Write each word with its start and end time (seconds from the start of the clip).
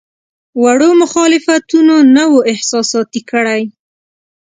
وړو 0.61 0.89
مخالفتونو 1.01 1.95
نه 2.15 2.23
وو 2.31 2.39
احساساتي 2.51 3.21
کړی. 3.31 3.61